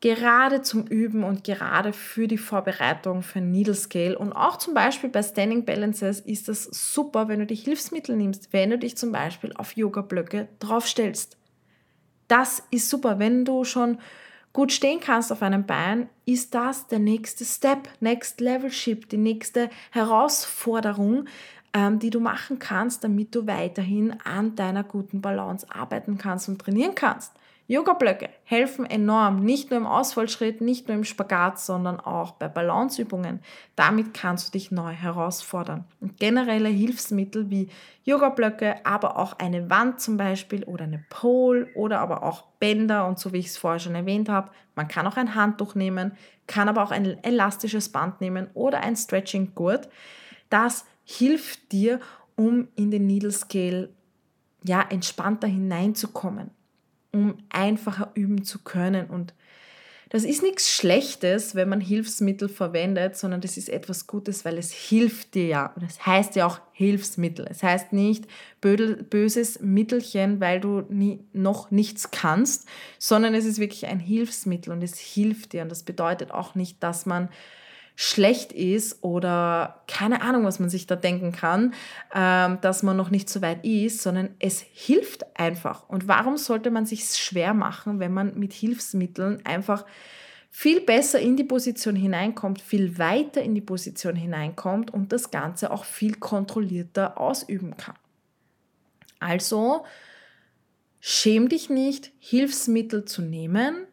Gerade 0.00 0.60
zum 0.60 0.86
Üben 0.86 1.24
und 1.24 1.42
gerade 1.42 1.94
für 1.94 2.28
die 2.28 2.36
Vorbereitung 2.36 3.22
für 3.22 3.40
Needle 3.40 3.74
Scale 3.74 4.18
und 4.18 4.32
auch 4.34 4.58
zum 4.58 4.74
Beispiel 4.74 5.08
bei 5.08 5.22
Standing 5.22 5.64
Balances 5.64 6.20
ist 6.20 6.48
das 6.48 6.64
super, 6.64 7.28
wenn 7.28 7.38
du 7.38 7.46
die 7.46 7.54
Hilfsmittel 7.54 8.14
nimmst, 8.14 8.52
wenn 8.52 8.70
du 8.70 8.78
dich 8.78 8.96
zum 8.96 9.10
Beispiel 9.10 9.54
auf 9.54 9.72
Yoga-Blöcke 9.74 10.48
draufstellst. 10.58 11.38
Das 12.28 12.62
ist 12.70 12.90
super, 12.90 13.18
wenn 13.18 13.46
du 13.46 13.64
schon 13.64 13.98
gut 14.52 14.72
stehen 14.72 15.00
kannst 15.00 15.32
auf 15.32 15.42
einem 15.42 15.64
Bein, 15.64 16.08
ist 16.26 16.54
das 16.54 16.86
der 16.88 16.98
nächste 16.98 17.44
Step, 17.44 17.88
Next 18.00 18.40
Level 18.40 18.70
Ship, 18.70 19.08
die 19.08 19.18
nächste 19.18 19.70
Herausforderung, 19.92 21.26
ähm, 21.72 21.98
die 21.98 22.10
du 22.10 22.20
machen 22.20 22.58
kannst, 22.58 23.04
damit 23.04 23.34
du 23.34 23.46
weiterhin 23.46 24.16
an 24.24 24.56
deiner 24.56 24.82
guten 24.82 25.20
Balance 25.20 25.66
arbeiten 25.70 26.16
kannst 26.18 26.48
und 26.48 26.58
trainieren 26.58 26.94
kannst. 26.94 27.32
Yoga-Blöcke 27.68 28.28
helfen 28.44 28.86
enorm, 28.86 29.44
nicht 29.44 29.70
nur 29.70 29.80
im 29.80 29.86
Ausfallschritt, 29.86 30.60
nicht 30.60 30.86
nur 30.86 30.96
im 30.96 31.02
Spagat, 31.02 31.58
sondern 31.58 31.98
auch 31.98 32.32
bei 32.32 32.46
Balanceübungen. 32.46 33.40
Damit 33.74 34.14
kannst 34.14 34.46
du 34.46 34.52
dich 34.52 34.70
neu 34.70 34.92
herausfordern. 34.92 35.84
Und 36.00 36.18
generelle 36.18 36.68
Hilfsmittel 36.68 37.50
wie 37.50 37.68
Yoga-Blöcke, 38.04 38.86
aber 38.86 39.16
auch 39.16 39.38
eine 39.40 39.68
Wand 39.68 40.00
zum 40.00 40.16
Beispiel 40.16 40.62
oder 40.62 40.84
eine 40.84 41.04
Pole 41.10 41.68
oder 41.74 41.98
aber 41.98 42.22
auch 42.22 42.44
Bänder 42.60 43.08
und 43.08 43.18
so 43.18 43.32
wie 43.32 43.38
ich 43.38 43.46
es 43.46 43.56
vorher 43.56 43.80
schon 43.80 43.96
erwähnt 43.96 44.28
habe, 44.28 44.52
man 44.76 44.86
kann 44.86 45.06
auch 45.08 45.16
ein 45.16 45.34
Handtuch 45.34 45.74
nehmen, 45.74 46.12
kann 46.46 46.68
aber 46.68 46.84
auch 46.84 46.92
ein 46.92 47.22
elastisches 47.24 47.88
Band 47.88 48.20
nehmen 48.20 48.46
oder 48.54 48.80
ein 48.80 48.94
Stretching-Gurt. 48.94 49.88
Das 50.50 50.84
hilft 51.04 51.72
dir, 51.72 51.98
um 52.36 52.68
in 52.76 52.92
den 52.92 53.08
Needle 53.08 53.32
Scale 53.32 53.88
ja, 54.62 54.82
entspannter 54.82 55.48
hineinzukommen 55.48 56.55
um 57.12 57.38
einfacher 57.48 58.10
üben 58.14 58.44
zu 58.44 58.62
können. 58.62 59.06
Und 59.06 59.34
das 60.08 60.22
ist 60.22 60.42
nichts 60.42 60.72
Schlechtes, 60.72 61.56
wenn 61.56 61.68
man 61.68 61.80
Hilfsmittel 61.80 62.48
verwendet, 62.48 63.16
sondern 63.16 63.40
das 63.40 63.56
ist 63.56 63.68
etwas 63.68 64.06
Gutes, 64.06 64.44
weil 64.44 64.56
es 64.56 64.70
hilft 64.72 65.34
dir 65.34 65.46
ja. 65.46 65.72
Und 65.74 65.82
es 65.82 66.06
heißt 66.06 66.36
ja 66.36 66.46
auch 66.46 66.60
Hilfsmittel. 66.72 67.46
Es 67.50 67.62
heißt 67.64 67.92
nicht 67.92 68.26
böses 68.60 69.60
Mittelchen, 69.60 70.40
weil 70.40 70.60
du 70.60 70.82
nie, 70.88 71.24
noch 71.32 71.72
nichts 71.72 72.12
kannst, 72.12 72.68
sondern 72.98 73.34
es 73.34 73.44
ist 73.44 73.58
wirklich 73.58 73.86
ein 73.86 73.98
Hilfsmittel 73.98 74.72
und 74.72 74.82
es 74.82 74.96
hilft 74.96 75.52
dir. 75.52 75.62
Und 75.62 75.70
das 75.70 75.82
bedeutet 75.82 76.30
auch 76.30 76.54
nicht, 76.54 76.82
dass 76.82 77.04
man 77.04 77.28
schlecht 77.98 78.52
ist 78.52 79.02
oder 79.02 79.82
keine 79.88 80.20
Ahnung, 80.20 80.44
was 80.44 80.60
man 80.60 80.68
sich 80.68 80.86
da 80.86 80.96
denken 80.96 81.32
kann, 81.32 81.72
ähm, 82.14 82.58
dass 82.60 82.82
man 82.82 82.96
noch 82.96 83.10
nicht 83.10 83.30
so 83.30 83.40
weit 83.40 83.64
ist, 83.64 84.02
sondern 84.02 84.34
es 84.38 84.60
hilft 84.60 85.24
einfach. 85.38 85.88
Und 85.88 86.06
warum 86.06 86.36
sollte 86.36 86.70
man 86.70 86.84
sich 86.84 87.04
schwer 87.06 87.54
machen, 87.54 87.98
wenn 87.98 88.12
man 88.12 88.38
mit 88.38 88.52
Hilfsmitteln 88.52 89.44
einfach 89.46 89.86
viel 90.50 90.82
besser 90.82 91.20
in 91.20 91.36
die 91.36 91.44
Position 91.44 91.96
hineinkommt, 91.96 92.60
viel 92.60 92.98
weiter 92.98 93.42
in 93.42 93.54
die 93.54 93.62
Position 93.62 94.14
hineinkommt 94.14 94.92
und 94.92 95.12
das 95.12 95.30
Ganze 95.30 95.70
auch 95.70 95.84
viel 95.84 96.16
kontrollierter 96.16 97.18
ausüben 97.18 97.78
kann. 97.78 97.96
Also 99.20 99.84
schäm 101.00 101.48
dich 101.48 101.70
nicht, 101.70 102.12
Hilfsmittel 102.18 103.06
zu 103.06 103.22
nehmen, 103.22 103.86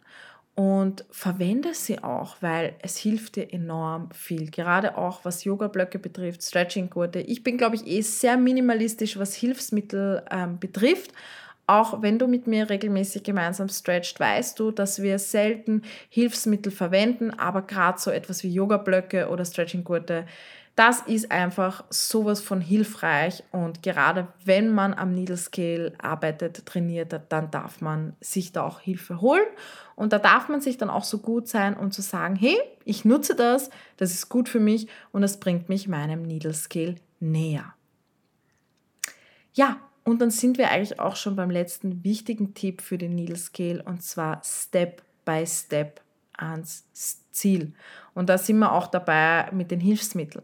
und 0.55 1.03
verwende 1.09 1.73
sie 1.73 2.03
auch, 2.03 2.37
weil 2.41 2.75
es 2.79 2.97
hilft 2.97 3.37
dir 3.37 3.51
enorm 3.51 4.09
viel. 4.11 4.51
Gerade 4.51 4.97
auch 4.97 5.25
was 5.25 5.43
Yoga-Blöcke 5.43 5.97
betrifft, 5.97 6.43
Stretching-Gurte. 6.43 7.21
Ich 7.21 7.43
bin, 7.43 7.57
glaube 7.57 7.75
ich, 7.75 7.87
eh 7.87 8.01
sehr 8.01 8.37
minimalistisch, 8.37 9.17
was 9.17 9.33
Hilfsmittel 9.33 10.23
ähm, 10.29 10.59
betrifft. 10.59 11.11
Auch 11.65 12.01
wenn 12.01 12.19
du 12.19 12.27
mit 12.27 12.45
mir 12.45 12.69
regelmäßig 12.69 13.23
gemeinsam 13.23 13.69
stretcht, 13.69 14.19
weißt 14.19 14.59
du, 14.59 14.71
dass 14.71 15.01
wir 15.01 15.17
selten 15.17 15.81
Hilfsmittel 16.09 16.71
verwenden, 16.71 17.31
aber 17.31 17.61
gerade 17.61 17.99
so 17.99 18.11
etwas 18.11 18.43
wie 18.43 18.53
Yoga-Blöcke 18.53 19.29
oder 19.29 19.45
Stretching-Gurte 19.45 20.25
das 20.75 21.01
ist 21.01 21.31
einfach 21.31 21.83
sowas 21.89 22.41
von 22.41 22.59
hilfreich 22.59 23.43
und 23.51 23.83
gerade 23.83 24.27
wenn 24.43 24.73
man 24.73 24.95
am 24.95 25.13
Needle 25.13 25.37
Scale 25.37 25.93
arbeitet, 26.01 26.65
trainiert, 26.65 27.19
dann 27.29 27.51
darf 27.51 27.79
man 27.79 28.15
sich 28.21 28.53
da 28.53 28.63
auch 28.63 28.79
Hilfe 28.79 29.21
holen 29.21 29.45
und 29.95 30.13
da 30.13 30.19
darf 30.19 30.49
man 30.49 30.61
sich 30.61 30.77
dann 30.77 30.89
auch 30.89 31.03
so 31.03 31.19
gut 31.19 31.47
sein 31.47 31.75
und 31.75 31.93
zu 31.93 32.01
sagen, 32.01 32.35
hey, 32.35 32.57
ich 32.85 33.05
nutze 33.05 33.35
das, 33.35 33.69
das 33.97 34.13
ist 34.13 34.29
gut 34.29 34.49
für 34.49 34.59
mich 34.59 34.87
und 35.11 35.21
das 35.21 35.39
bringt 35.39 35.69
mich 35.69 35.87
meinem 35.87 36.23
Needle 36.23 36.55
Scale 36.55 36.95
näher. 37.19 37.75
Ja, 39.53 39.77
und 40.03 40.21
dann 40.21 40.31
sind 40.31 40.57
wir 40.57 40.71
eigentlich 40.71 40.99
auch 40.99 41.15
schon 41.15 41.35
beim 41.35 41.51
letzten 41.51 42.03
wichtigen 42.03 42.55
Tipp 42.55 42.81
für 42.81 42.97
den 42.97 43.13
Needle 43.13 43.37
Scale 43.37 43.83
und 43.83 44.01
zwar 44.01 44.41
Step 44.43 45.03
by 45.23 45.45
Step 45.45 46.01
ans 46.35 46.85
Ziel. 47.31 47.73
Und 48.15 48.27
da 48.29 48.39
sind 48.39 48.57
wir 48.57 48.71
auch 48.71 48.87
dabei 48.87 49.49
mit 49.51 49.69
den 49.69 49.79
Hilfsmitteln 49.79 50.43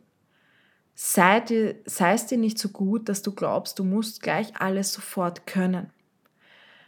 sei, 1.01 1.39
dir, 1.39 1.75
sei 1.85 2.13
es 2.13 2.25
dir 2.25 2.37
nicht 2.37 2.59
so 2.59 2.67
gut, 2.67 3.07
dass 3.07 3.21
du 3.21 3.33
glaubst, 3.33 3.79
du 3.79 3.85
musst 3.85 4.21
gleich 4.21 4.59
alles 4.59 4.91
sofort 4.91 5.47
können, 5.47 5.93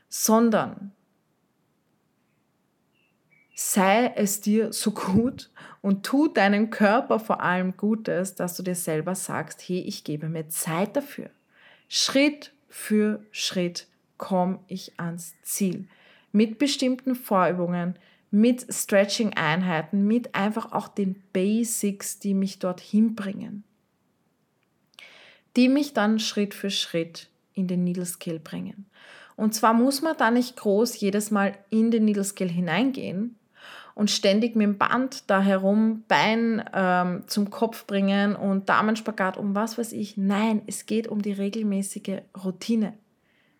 sondern 0.09 0.91
sei 3.55 4.11
es 4.17 4.41
dir 4.41 4.73
so 4.73 4.91
gut 4.91 5.49
und 5.79 6.05
tu 6.05 6.27
deinem 6.27 6.71
Körper 6.71 7.21
vor 7.21 7.41
allem 7.41 7.77
Gutes, 7.77 8.35
dass 8.35 8.57
du 8.57 8.63
dir 8.63 8.75
selber 8.75 9.15
sagst, 9.15 9.61
hey, 9.61 9.79
ich 9.79 10.03
gebe 10.03 10.27
mir 10.27 10.49
Zeit 10.49 10.97
dafür. 10.97 11.29
Schritt 11.87 12.53
für 12.67 13.25
Schritt 13.31 13.87
komme 14.17 14.59
ich 14.67 14.99
ans 14.99 15.35
Ziel. 15.41 15.87
Mit 16.33 16.59
bestimmten 16.59 17.15
Vorübungen, 17.15 17.97
mit 18.29 18.65
Stretching-Einheiten, 18.73 20.05
mit 20.05 20.35
einfach 20.35 20.73
auch 20.73 20.89
den 20.89 21.23
Basics, 21.31 22.19
die 22.19 22.33
mich 22.33 22.59
dorthin 22.59 23.15
bringen 23.15 23.63
die 25.55 25.69
mich 25.69 25.93
dann 25.93 26.19
Schritt 26.19 26.53
für 26.53 26.69
Schritt 26.69 27.27
in 27.53 27.67
den 27.67 27.83
Needle 27.83 28.05
Scale 28.05 28.39
bringen. 28.39 28.85
Und 29.35 29.53
zwar 29.53 29.73
muss 29.73 30.01
man 30.01 30.17
da 30.17 30.31
nicht 30.31 30.57
groß 30.57 30.99
jedes 30.99 31.31
Mal 31.31 31.57
in 31.69 31.91
den 31.91 32.05
Needle 32.05 32.23
Scale 32.23 32.49
hineingehen 32.49 33.35
und 33.95 34.09
ständig 34.11 34.55
mit 34.55 34.65
dem 34.65 34.77
Band 34.77 35.29
da 35.29 35.41
herum 35.41 36.03
Bein 36.07 36.63
ähm, 36.73 37.23
zum 37.27 37.49
Kopf 37.49 37.85
bringen 37.85 38.35
und 38.35 38.69
Damenspagat 38.69 39.37
um 39.37 39.55
was 39.55 39.77
weiß 39.77 39.91
ich. 39.93 40.17
Nein, 40.17 40.61
es 40.67 40.85
geht 40.85 41.07
um 41.07 41.21
die 41.21 41.33
regelmäßige 41.33 42.21
Routine. 42.43 42.93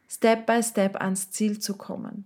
Step 0.07 0.45
by 0.45 0.62
Step 0.62 0.98
ans 1.01 1.31
Ziel 1.31 1.60
zu 1.60 1.77
kommen. 1.77 2.25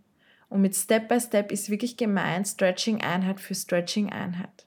Und 0.49 0.61
mit 0.61 0.75
Step 0.75 1.07
by 1.07 1.19
Step 1.19 1.51
ist 1.51 1.69
wirklich 1.69 1.97
gemeint 1.97 2.47
Stretching-Einheit 2.47 3.39
für 3.39 3.55
Stretching-Einheit. 3.55 4.64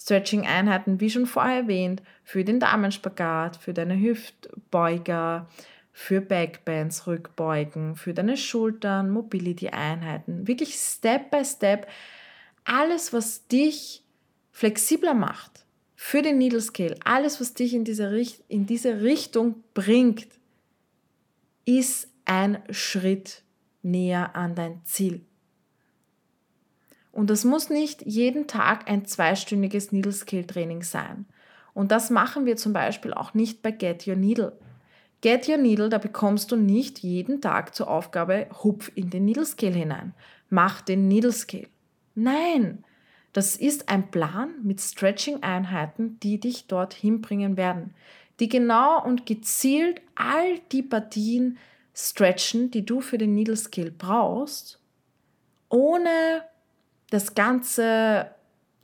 Stretching-Einheiten, 0.00 1.00
wie 1.00 1.10
schon 1.10 1.26
vorher 1.26 1.62
erwähnt, 1.62 2.02
für 2.22 2.44
den 2.44 2.60
Damenspagat, 2.60 3.56
für 3.56 3.74
deine 3.74 3.98
Hüftbeuger, 3.98 5.48
für 5.92 6.20
Backbends, 6.20 7.06
Rückbeugen, 7.06 7.96
für 7.96 8.14
deine 8.14 8.36
Schultern, 8.36 9.10
Mobility-Einheiten. 9.10 10.46
Wirklich 10.46 10.74
Step 10.74 11.30
by 11.30 11.44
Step. 11.44 11.88
Alles, 12.64 13.12
was 13.12 13.48
dich 13.48 14.04
flexibler 14.52 15.14
macht 15.14 15.64
für 15.96 16.22
den 16.22 16.38
Needle 16.38 16.60
Scale, 16.60 16.94
alles, 17.04 17.40
was 17.40 17.54
dich 17.54 17.74
in 17.74 17.82
diese, 17.82 18.12
Richt 18.12 18.44
in 18.46 18.66
diese 18.66 19.00
Richtung 19.00 19.64
bringt, 19.74 20.28
ist 21.64 22.08
ein 22.24 22.62
Schritt 22.70 23.42
näher 23.82 24.36
an 24.36 24.54
dein 24.54 24.80
Ziel. 24.84 25.22
Und 27.12 27.30
das 27.30 27.44
muss 27.44 27.70
nicht 27.70 28.02
jeden 28.06 28.46
Tag 28.46 28.88
ein 28.88 29.04
zweistündiges 29.04 29.92
Needle 29.92 30.12
Skill 30.12 30.44
Training 30.44 30.82
sein. 30.82 31.26
Und 31.74 31.92
das 31.92 32.10
machen 32.10 32.46
wir 32.46 32.56
zum 32.56 32.72
Beispiel 32.72 33.14
auch 33.14 33.34
nicht 33.34 33.62
bei 33.62 33.70
Get 33.70 34.06
Your 34.06 34.16
Needle. 34.16 34.58
Get 35.20 35.48
Your 35.48 35.56
Needle, 35.56 35.88
da 35.88 35.98
bekommst 35.98 36.52
du 36.52 36.56
nicht 36.56 37.00
jeden 37.00 37.40
Tag 37.40 37.74
zur 37.74 37.88
Aufgabe, 37.88 38.46
hupf 38.62 38.92
in 38.94 39.10
den 39.10 39.24
Needle 39.24 39.46
Scale 39.46 39.74
hinein. 39.74 40.14
Mach 40.48 40.80
den 40.80 41.08
Needle 41.08 41.32
Scale. 41.32 41.68
Nein, 42.14 42.84
das 43.32 43.56
ist 43.56 43.88
ein 43.88 44.10
Plan 44.10 44.54
mit 44.62 44.80
Stretching-Einheiten, 44.80 46.18
die 46.20 46.40
dich 46.40 46.66
dorthin 46.66 47.20
bringen 47.20 47.56
werden. 47.56 47.94
Die 48.40 48.48
genau 48.48 49.04
und 49.04 49.26
gezielt 49.26 50.00
all 50.14 50.58
die 50.72 50.82
Partien 50.82 51.58
stretchen, 51.94 52.70
die 52.70 52.86
du 52.86 53.00
für 53.00 53.18
den 53.18 53.34
Needle 53.34 53.56
Scale 53.56 53.90
brauchst, 53.90 54.80
ohne 55.68 56.42
das 57.10 57.34
Ganze 57.34 58.30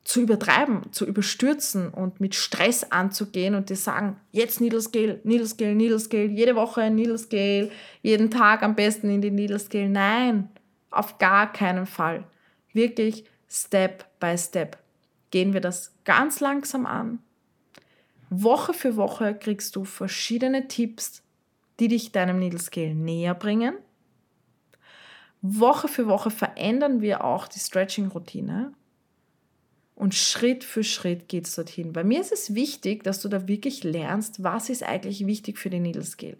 zu 0.05 0.21
übertreiben, 0.21 0.93
zu 0.93 1.07
überstürzen 1.07 1.89
und 1.89 2.21
mit 2.21 2.35
Stress 2.35 2.85
anzugehen 2.85 3.55
und 3.55 3.71
dir 3.71 3.77
sagen, 3.77 4.21
jetzt 4.33 4.61
Needle 4.61 4.83
Scale, 4.83 5.21
Needle 5.25 5.47
Scale, 5.47 5.75
Needle 5.75 5.99
Scale, 5.99 6.27
jede 6.27 6.55
Woche 6.55 6.91
Needle 6.91 7.17
Scale, 7.17 7.71
jeden 8.03 8.31
Tag 8.31 8.63
am 8.63 8.75
besten 8.75 9.09
in 9.09 9.23
die 9.23 9.31
Needle 9.31 9.59
Scale. 9.59 9.89
Nein, 9.89 10.51
auf 10.91 11.17
gar 11.19 11.51
keinen 11.53 11.87
Fall. 11.87 12.25
Wirklich 12.75 13.25
Step 13.49 14.05
by 14.21 14.37
Step 14.37 14.77
gehen 15.31 15.55
wir 15.55 15.61
das 15.61 15.95
ganz 16.05 16.41
langsam 16.41 16.85
an. 16.85 17.21
Woche 18.29 18.75
für 18.75 18.97
Woche 18.97 19.35
kriegst 19.35 19.75
du 19.75 19.85
verschiedene 19.85 20.69
Tipps, 20.69 21.23
die 21.81 21.89
dich 21.89 22.13
deinem 22.13 22.39
Needle 22.39 22.61
Scale 22.61 22.95
näher 22.95 23.35
bringen 23.35 23.75
Woche 25.47 25.89
für 25.89 26.07
Woche 26.07 26.31
verändern 26.31 27.03
wir 27.03 27.23
auch 27.23 27.49
die 27.49 27.59
Stretching-Routine 27.59 28.73
und 29.95 30.15
Schritt 30.15 30.65
für 30.65 30.83
Schritt 30.83 31.29
geht 31.29 31.47
es 31.47 31.55
dorthin. 31.55 31.93
Bei 31.93 32.03
mir 32.03 32.23
ist 32.23 32.33
es 32.33 32.55
wichtig, 32.55 33.05
dass 33.05 33.21
du 33.21 33.29
da 33.29 33.47
wirklich 33.47 33.85
lernst, 33.85 34.43
was 34.43 34.71
ist 34.71 34.83
eigentlich 34.83 35.27
wichtig 35.27 35.59
für 35.59 35.69
den 35.69 35.83
Needle 35.83 36.03
Scale. 36.03 36.39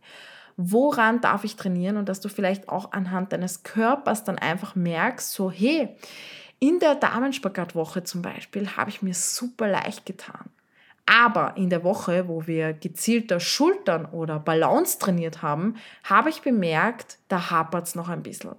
Woran 0.57 1.21
darf 1.21 1.45
ich 1.45 1.57
trainieren 1.57 1.99
und 1.99 2.09
dass 2.09 2.21
du 2.21 2.31
vielleicht 2.31 2.71
auch 2.71 2.93
anhand 2.93 3.35
deines 3.35 3.63
Körpers 3.63 4.25
dann 4.25 4.39
einfach 4.39 4.75
merkst, 4.75 5.33
so 5.33 5.51
hey, 5.51 5.91
in 6.59 6.79
der 6.79 6.95
Damenspagattwoche 6.95 8.05
zum 8.05 8.23
Beispiel 8.23 8.71
habe 8.75 8.89
ich 8.89 9.03
mir 9.03 9.13
super 9.13 9.69
leicht 9.69 10.07
getan. 10.07 10.49
Aber 11.05 11.59
in 11.59 11.69
der 11.69 11.85
Woche, 11.85 12.27
wo 12.27 12.47
wir 12.47 12.73
gezielter 12.73 13.39
Schultern 13.39 14.07
oder 14.07 14.39
Balance 14.39 14.99
trainiert 14.99 15.43
haben, 15.43 15.75
habe 16.05 16.31
ich 16.31 16.41
bemerkt, 16.41 17.19
da 17.29 17.51
hapert 17.51 17.87
es 17.87 17.95
noch 17.95 18.09
ein 18.09 18.23
bisschen. 18.23 18.55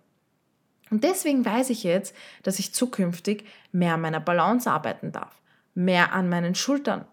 Und 0.92 1.04
deswegen 1.04 1.46
weiß 1.46 1.70
ich 1.72 1.84
jetzt, 1.84 2.16
dass 2.44 2.60
ich 2.60 2.74
zukünftig 2.74 3.46
mehr 3.72 3.96
an 3.96 4.02
meiner 4.02 4.20
Balance 4.20 4.70
arbeiten 4.70 5.12
darf, 5.12 5.42
mehr 5.74 6.14
an 6.14 6.30
meinen 6.30 6.56
Schultern, 6.56 7.06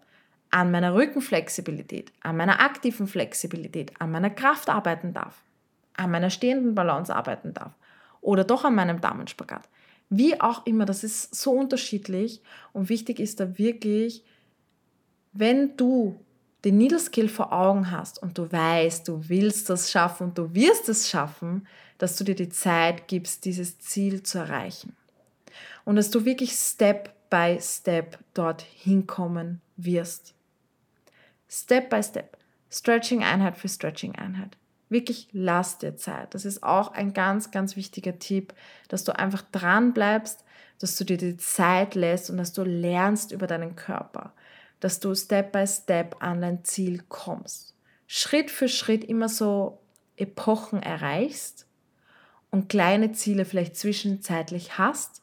an 0.50 0.70
meiner 0.70 0.94
Rückenflexibilität, 0.94 2.12
an 2.20 2.36
meiner 2.36 2.60
aktiven 2.60 3.06
Flexibilität, 3.06 3.92
an 4.00 4.10
meiner 4.10 4.30
Kraft 4.30 4.68
arbeiten 4.68 5.14
darf, 5.14 5.42
an 5.94 6.10
meiner 6.10 6.30
stehenden 6.30 6.74
Balance 6.74 7.14
arbeiten 7.14 7.54
darf 7.54 7.72
oder 8.20 8.44
doch 8.44 8.64
an 8.64 8.74
meinem 8.74 9.00
Damenspagat. 9.00 9.68
Wie 10.10 10.38
auch 10.40 10.66
immer, 10.66 10.84
das 10.84 11.04
ist 11.04 11.34
so 11.34 11.52
unterschiedlich 11.52 12.42
und 12.74 12.90
wichtig 12.90 13.18
ist 13.18 13.40
da 13.40 13.56
wirklich, 13.56 14.22
wenn 15.32 15.74
du 15.78 16.22
den 16.64 16.76
Needle 16.76 16.98
Skill 16.98 17.28
vor 17.28 17.52
Augen 17.52 17.90
hast 17.90 18.22
und 18.22 18.36
du 18.36 18.50
weißt, 18.50 19.08
du 19.08 19.28
willst 19.28 19.70
das 19.70 19.90
schaffen 19.90 20.28
und 20.28 20.38
du 20.38 20.54
wirst 20.54 20.88
es 20.88 21.08
schaffen, 21.08 21.66
dass 22.02 22.16
du 22.16 22.24
dir 22.24 22.34
die 22.34 22.48
Zeit 22.48 23.06
gibst, 23.06 23.44
dieses 23.44 23.78
Ziel 23.78 24.24
zu 24.24 24.38
erreichen. 24.38 24.96
Und 25.84 25.94
dass 25.94 26.10
du 26.10 26.24
wirklich 26.24 26.50
Step 26.50 27.14
by 27.30 27.58
Step 27.60 28.18
dort 28.34 28.62
hinkommen 28.62 29.60
wirst. 29.76 30.34
Step 31.48 31.90
by 31.90 32.02
Step. 32.02 32.36
Stretching-Einheit 32.72 33.56
für 33.56 33.68
Stretching-Einheit. 33.68 34.56
Wirklich 34.88 35.28
lass 35.30 35.78
dir 35.78 35.94
Zeit. 35.94 36.34
Das 36.34 36.44
ist 36.44 36.64
auch 36.64 36.90
ein 36.90 37.12
ganz, 37.12 37.52
ganz 37.52 37.76
wichtiger 37.76 38.18
Tipp, 38.18 38.52
dass 38.88 39.04
du 39.04 39.16
einfach 39.16 39.42
dran 39.52 39.94
bleibst, 39.94 40.44
dass 40.80 40.96
du 40.96 41.04
dir 41.04 41.18
die 41.18 41.36
Zeit 41.36 41.94
lässt 41.94 42.30
und 42.30 42.36
dass 42.36 42.52
du 42.52 42.64
lernst 42.64 43.30
über 43.30 43.46
deinen 43.46 43.76
Körper, 43.76 44.32
dass 44.80 44.98
du 44.98 45.14
Step 45.14 45.52
by 45.52 45.68
Step 45.68 46.16
an 46.18 46.40
dein 46.40 46.64
Ziel 46.64 47.04
kommst. 47.08 47.76
Schritt 48.08 48.50
für 48.50 48.68
Schritt 48.68 49.04
immer 49.04 49.28
so 49.28 49.78
Epochen 50.16 50.82
erreichst 50.82 51.68
und 52.52 52.68
kleine 52.68 53.10
Ziele 53.10 53.44
vielleicht 53.44 53.76
zwischenzeitlich 53.76 54.78
hast 54.78 55.22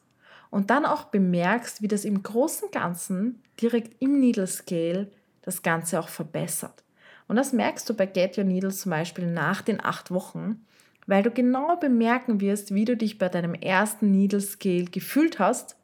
und 0.50 0.68
dann 0.68 0.84
auch 0.84 1.04
bemerkst, 1.04 1.80
wie 1.80 1.88
das 1.88 2.04
im 2.04 2.22
großen 2.22 2.70
Ganzen 2.70 3.42
direkt 3.62 4.02
im 4.02 4.20
Needle 4.20 4.46
Scale 4.46 5.10
das 5.40 5.62
Ganze 5.62 5.98
auch 5.98 6.08
verbessert. 6.08 6.84
Und 7.28 7.36
das 7.36 7.52
merkst 7.52 7.88
du 7.88 7.94
bei 7.94 8.06
Get 8.06 8.36
Your 8.36 8.44
Needle 8.44 8.72
zum 8.72 8.90
Beispiel 8.90 9.26
nach 9.26 9.62
den 9.62 9.82
acht 9.82 10.10
Wochen, 10.10 10.66
weil 11.06 11.22
du 11.22 11.30
genau 11.30 11.76
bemerken 11.76 12.40
wirst, 12.40 12.74
wie 12.74 12.84
du 12.84 12.96
dich 12.96 13.18
bei 13.18 13.28
deinem 13.28 13.54
ersten 13.54 14.10
Needle 14.10 14.40
Scale 14.40 14.84
gefühlt 14.84 15.38
hast, 15.38 15.76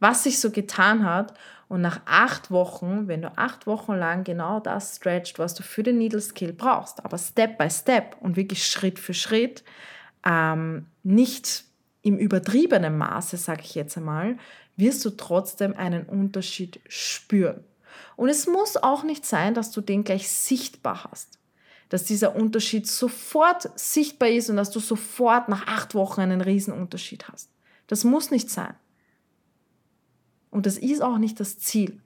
was 0.00 0.24
sich 0.24 0.40
so 0.40 0.50
getan 0.50 1.04
hat 1.04 1.34
und 1.68 1.80
nach 1.80 2.00
acht 2.06 2.50
Wochen, 2.50 3.06
wenn 3.06 3.22
du 3.22 3.32
acht 3.38 3.68
Wochen 3.68 3.94
lang 3.94 4.24
genau 4.24 4.58
das 4.58 4.96
stretcht, 4.96 5.38
was 5.38 5.54
du 5.54 5.62
für 5.62 5.84
den 5.84 5.98
Needle 5.98 6.20
Scale 6.20 6.52
brauchst, 6.52 7.04
aber 7.04 7.18
Step 7.18 7.56
by 7.56 7.70
Step 7.70 8.16
und 8.20 8.36
wirklich 8.36 8.66
Schritt 8.66 8.98
für 8.98 9.14
Schritt, 9.14 9.62
ähm, 10.24 10.86
nicht 11.02 11.64
im 12.02 12.18
übertriebenen 12.18 12.98
Maße, 12.98 13.36
sage 13.36 13.62
ich 13.62 13.74
jetzt 13.74 13.96
einmal, 13.96 14.36
wirst 14.76 15.04
du 15.04 15.10
trotzdem 15.10 15.74
einen 15.76 16.04
Unterschied 16.04 16.80
spüren. 16.88 17.64
Und 18.16 18.28
es 18.28 18.46
muss 18.46 18.76
auch 18.76 19.04
nicht 19.04 19.24
sein, 19.24 19.54
dass 19.54 19.70
du 19.70 19.80
den 19.80 20.04
gleich 20.04 20.28
sichtbar 20.28 21.04
hast. 21.10 21.38
Dass 21.88 22.04
dieser 22.04 22.34
Unterschied 22.34 22.86
sofort 22.86 23.70
sichtbar 23.78 24.30
ist 24.30 24.48
und 24.48 24.56
dass 24.56 24.70
du 24.70 24.80
sofort 24.80 25.48
nach 25.48 25.66
acht 25.66 25.94
Wochen 25.94 26.20
einen 26.20 26.40
Riesenunterschied 26.40 27.28
hast. 27.28 27.50
Das 27.86 28.04
muss 28.04 28.30
nicht 28.30 28.50
sein. 28.50 28.74
Und 30.50 30.66
das 30.66 30.78
ist 30.78 31.02
auch 31.02 31.18
nicht 31.18 31.38
das 31.40 31.58
Ziel. 31.58 32.00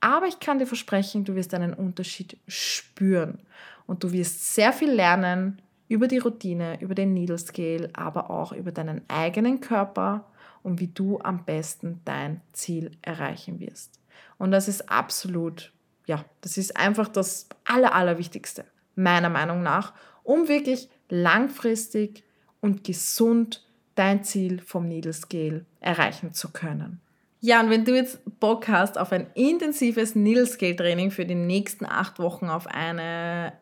Aber 0.00 0.26
ich 0.26 0.40
kann 0.40 0.58
dir 0.58 0.66
versprechen, 0.66 1.24
du 1.24 1.34
wirst 1.34 1.54
einen 1.54 1.74
Unterschied 1.74 2.38
spüren. 2.46 3.38
Und 3.86 4.04
du 4.04 4.12
wirst 4.12 4.54
sehr 4.54 4.72
viel 4.72 4.90
lernen 4.90 5.60
über 5.92 6.08
die 6.08 6.18
Routine, 6.18 6.80
über 6.80 6.94
den 6.94 7.12
Needle 7.12 7.36
Scale, 7.36 7.90
aber 7.92 8.30
auch 8.30 8.52
über 8.52 8.72
deinen 8.72 9.02
eigenen 9.08 9.60
Körper 9.60 10.24
und 10.62 10.80
wie 10.80 10.86
du 10.86 11.20
am 11.20 11.44
besten 11.44 12.00
dein 12.06 12.40
Ziel 12.54 12.92
erreichen 13.02 13.60
wirst. 13.60 14.00
Und 14.38 14.52
das 14.52 14.68
ist 14.68 14.88
absolut, 14.88 15.70
ja, 16.06 16.24
das 16.40 16.56
ist 16.56 16.78
einfach 16.78 17.08
das 17.08 17.46
Aller, 17.64 17.94
Allerwichtigste, 17.94 18.64
meiner 18.94 19.28
Meinung 19.28 19.62
nach, 19.62 19.92
um 20.22 20.48
wirklich 20.48 20.88
langfristig 21.10 22.24
und 22.62 22.84
gesund 22.84 23.62
dein 23.94 24.24
Ziel 24.24 24.62
vom 24.62 24.88
Needle 24.88 25.12
Scale 25.12 25.66
erreichen 25.80 26.32
zu 26.32 26.52
können. 26.52 27.02
Ja, 27.40 27.60
und 27.60 27.68
wenn 27.68 27.84
du 27.84 27.94
jetzt 27.94 28.20
Bock 28.40 28.68
hast 28.68 28.96
auf 28.96 29.12
ein 29.12 29.26
intensives 29.34 30.14
Needle 30.14 30.46
Scale 30.46 30.76
Training 30.76 31.10
für 31.10 31.26
die 31.26 31.34
nächsten 31.34 31.84
acht 31.84 32.18
Wochen 32.18 32.46
auf 32.46 32.66
eine 32.66 33.52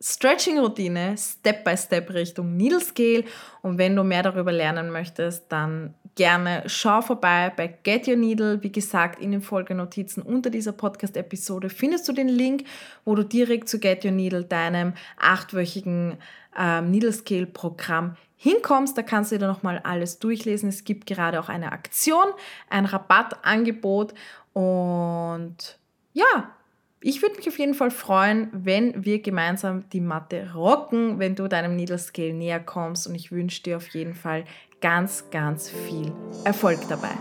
Stretching-Routine 0.00 1.16
Step 1.16 1.64
by 1.64 1.76
Step 1.76 2.10
Richtung 2.10 2.56
Needle 2.56 2.80
Scale. 2.80 3.24
Und 3.62 3.78
wenn 3.78 3.96
du 3.96 4.04
mehr 4.04 4.22
darüber 4.22 4.52
lernen 4.52 4.90
möchtest, 4.90 5.50
dann 5.50 5.94
gerne 6.14 6.64
schau 6.66 7.00
vorbei 7.00 7.52
bei 7.56 7.68
Get 7.82 8.08
Your 8.08 8.16
Needle. 8.16 8.62
Wie 8.62 8.72
gesagt, 8.72 9.20
in 9.20 9.32
den 9.32 9.40
Folgenotizen 9.40 10.22
unter 10.22 10.50
dieser 10.50 10.72
Podcast-Episode 10.72 11.70
findest 11.70 12.08
du 12.08 12.12
den 12.12 12.28
Link, 12.28 12.64
wo 13.04 13.14
du 13.14 13.24
direkt 13.24 13.68
zu 13.68 13.78
Get 13.78 14.04
Your 14.04 14.12
Needle, 14.12 14.44
deinem 14.44 14.94
achtwöchigen 15.16 16.18
ähm, 16.56 16.90
Needle 16.90 17.12
Scale 17.12 17.46
Programm 17.46 18.16
hinkommst. 18.36 18.96
Da 18.96 19.02
kannst 19.02 19.32
du 19.32 19.38
dir 19.38 19.46
nochmal 19.46 19.80
alles 19.82 20.18
durchlesen. 20.18 20.68
Es 20.68 20.84
gibt 20.84 21.06
gerade 21.06 21.40
auch 21.40 21.48
eine 21.48 21.72
Aktion, 21.72 22.26
ein 22.68 22.84
Rabattangebot 22.84 24.14
und 24.52 25.78
ja, 26.12 26.50
ich 27.00 27.22
würde 27.22 27.36
mich 27.36 27.48
auf 27.48 27.58
jeden 27.58 27.74
Fall 27.74 27.90
freuen, 27.90 28.48
wenn 28.52 29.04
wir 29.04 29.20
gemeinsam 29.22 29.88
die 29.90 30.00
Matte 30.00 30.52
rocken, 30.54 31.18
wenn 31.18 31.34
du 31.34 31.48
deinem 31.48 31.76
Needle 31.76 31.98
Scale 31.98 32.34
näher 32.34 32.60
kommst 32.60 33.06
und 33.06 33.14
ich 33.14 33.30
wünsche 33.30 33.62
dir 33.62 33.76
auf 33.76 33.88
jeden 33.88 34.14
Fall 34.14 34.44
ganz, 34.80 35.30
ganz 35.30 35.70
viel 35.70 36.12
Erfolg 36.44 36.80
dabei. 36.88 37.12